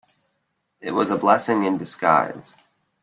[0.79, 2.57] It was a blessing in disguise.